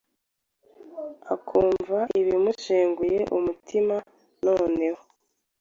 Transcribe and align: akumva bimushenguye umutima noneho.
akumva 1.33 1.97
bimushenguye 2.25 3.19
umutima 3.37 3.95
noneho. 4.45 5.01